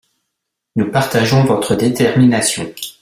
[0.77, 2.73] Nous partageons votre détermination.